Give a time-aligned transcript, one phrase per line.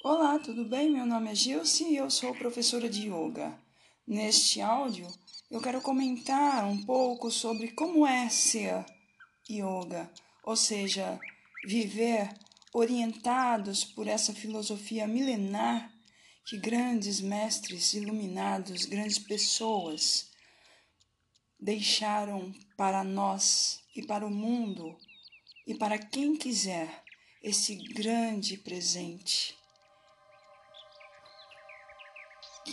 [0.00, 0.92] Olá, tudo bem?
[0.92, 3.58] Meu nome é Gilce e eu sou professora de yoga.
[4.06, 5.08] Neste áudio,
[5.50, 8.86] eu quero comentar um pouco sobre como é ser
[9.50, 10.08] yoga,
[10.44, 11.18] ou seja,
[11.66, 12.32] viver
[12.72, 15.92] orientados por essa filosofia milenar
[16.46, 20.30] que grandes mestres iluminados, grandes pessoas
[21.58, 24.96] deixaram para nós e para o mundo
[25.66, 27.02] e para quem quiser
[27.42, 29.57] esse grande presente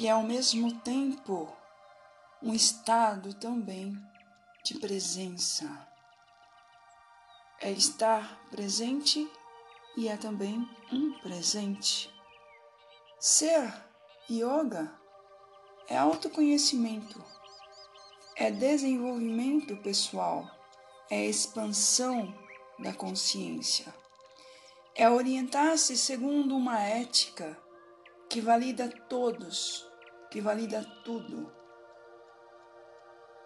[0.04, 1.56] é ao mesmo tempo
[2.42, 3.98] um estado também
[4.64, 5.88] de presença.
[7.62, 9.30] É estar presente
[9.96, 12.14] e é também um presente.
[13.20, 13.74] Ser
[14.30, 14.94] yoga
[15.88, 17.24] é autoconhecimento,
[18.36, 20.50] é desenvolvimento pessoal,
[21.10, 22.34] é expansão
[22.80, 23.94] da consciência,
[24.94, 27.58] é orientar-se segundo uma ética
[28.30, 29.88] que valida todos,
[30.36, 31.50] que valida tudo,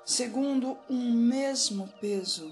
[0.03, 2.51] segundo um mesmo peso,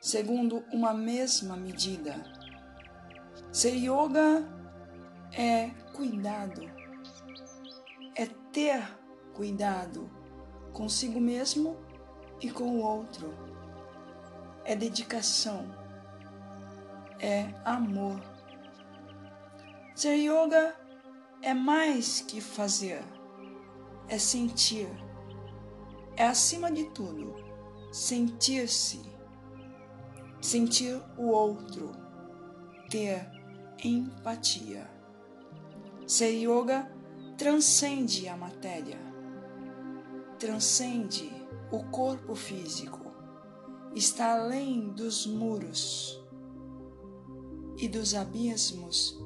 [0.00, 2.20] segundo uma mesma medida.
[3.52, 4.44] Ser yoga
[5.32, 6.62] é cuidado,
[8.16, 8.82] é ter
[9.34, 10.10] cuidado
[10.72, 11.76] consigo mesmo
[12.40, 13.32] e com o outro,
[14.64, 15.64] é dedicação,
[17.20, 18.20] é amor.
[19.94, 20.74] Ser yoga
[21.40, 23.00] é mais que fazer,
[24.10, 24.88] é sentir.
[26.16, 27.34] É acima de tudo
[27.92, 29.00] sentir-se,
[30.40, 31.92] sentir o outro,
[32.90, 33.30] ter
[33.82, 34.88] empatia.
[36.06, 36.90] Ser yoga
[37.38, 38.98] transcende a matéria,
[40.40, 41.30] transcende
[41.70, 43.12] o corpo físico,
[43.94, 46.20] está além dos muros
[47.78, 49.16] e dos abismos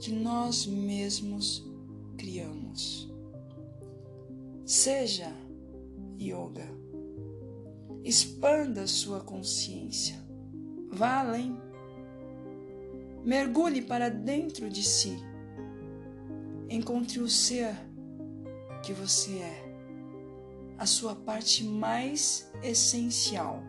[0.00, 1.62] que nós mesmos
[2.16, 3.09] criamos.
[4.72, 5.34] Seja
[6.16, 6.64] yoga.
[8.04, 10.14] Expanda sua consciência.
[10.92, 11.60] Vá além.
[13.24, 15.18] Mergulhe para dentro de si.
[16.68, 17.74] Encontre o ser
[18.84, 23.64] que você é, a sua parte mais essencial,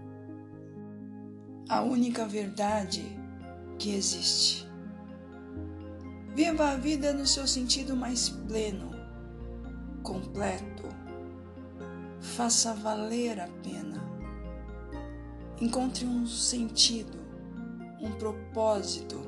[1.68, 3.02] a única verdade
[3.80, 4.68] que existe.
[6.36, 8.92] Viva a vida no seu sentido mais pleno,
[10.04, 10.92] completo.
[12.22, 14.02] Faça valer a pena.
[15.60, 17.20] Encontre um sentido,
[18.00, 19.20] um propósito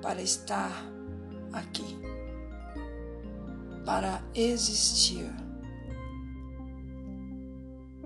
[0.00, 0.86] para estar
[1.52, 1.98] aqui,
[3.84, 5.30] para existir.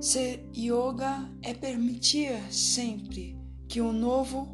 [0.00, 3.38] Ser yoga é permitir sempre
[3.68, 4.48] que o novo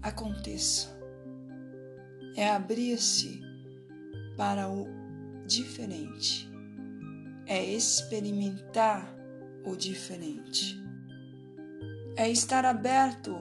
[0.00, 1.00] aconteça
[2.36, 3.40] é abrir-se
[4.36, 4.86] para o
[5.46, 6.49] diferente,
[7.50, 9.12] é experimentar
[9.66, 10.80] o diferente,
[12.14, 13.36] é estar aberto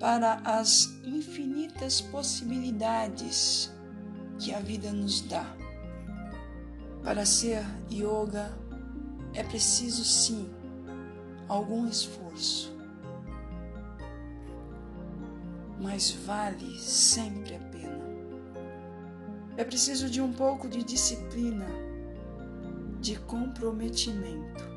[0.00, 3.70] para as infinitas possibilidades
[4.38, 5.44] que a vida nos dá.
[7.04, 7.62] Para ser
[7.92, 8.50] yoga
[9.34, 10.48] é preciso sim
[11.46, 12.74] algum esforço,
[15.78, 18.00] mas vale sempre a pena.
[19.58, 21.89] É preciso de um pouco de disciplina,
[23.00, 24.68] de comprometimento.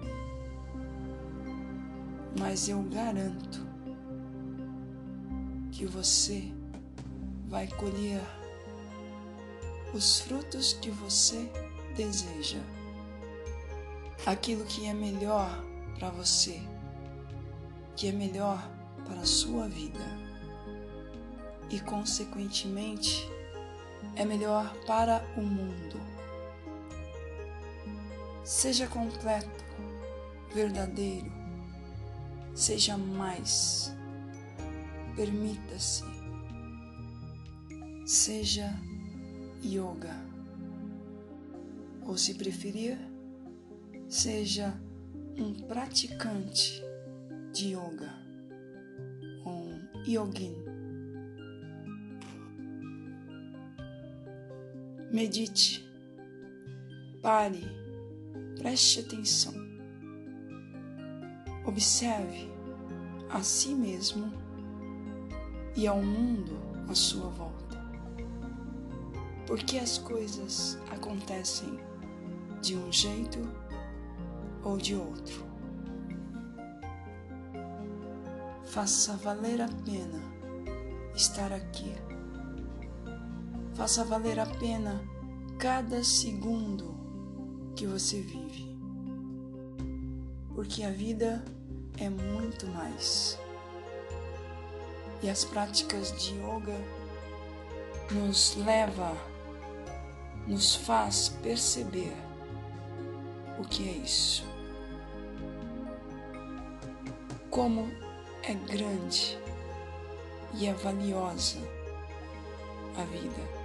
[2.39, 3.67] Mas eu garanto
[5.72, 6.51] que você
[7.47, 8.22] vai colher
[9.94, 11.51] os frutos que você
[11.95, 12.59] deseja,
[14.25, 15.63] aquilo que é melhor
[16.00, 16.59] para você,
[17.95, 18.72] que é melhor
[19.05, 20.23] para a sua vida
[21.69, 23.29] e, consequentemente,
[24.16, 26.12] é melhor para o mundo.
[28.44, 29.64] Seja completo,
[30.54, 31.31] verdadeiro,
[32.54, 33.96] seja mais.
[35.16, 36.04] Permita-se.
[38.06, 38.70] Seja
[39.64, 40.14] yoga.
[42.06, 42.97] Ou, se preferir,
[44.09, 44.73] seja
[45.38, 46.84] um praticante
[47.53, 48.12] de yoga,
[49.46, 50.53] um yogin.
[55.14, 55.88] Medite,
[57.22, 57.83] pare,
[58.64, 59.54] preste atenção.
[61.66, 62.50] Observe
[63.30, 64.32] a si mesmo
[65.76, 66.58] e ao mundo
[66.90, 67.84] à sua volta.
[69.46, 71.78] Porque as coisas acontecem
[72.62, 73.40] de um jeito
[74.64, 75.44] ou de outro.
[78.64, 80.20] Faça valer a pena
[81.14, 81.94] estar aqui
[83.74, 85.04] Faça valer a pena
[85.60, 87.03] cada segundo
[87.75, 88.73] que você vive.
[90.53, 91.43] Porque a vida
[91.97, 93.37] é muito mais.
[95.22, 96.78] E as práticas de yoga
[98.11, 99.16] nos leva,
[100.47, 102.14] nos faz perceber
[103.58, 104.46] o que é isso.
[107.49, 107.90] Como
[108.43, 109.37] é grande
[110.55, 111.59] e é valiosa
[112.97, 113.63] a vida.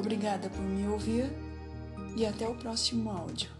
[0.00, 1.30] Obrigada por me ouvir
[2.16, 3.59] e até o próximo áudio.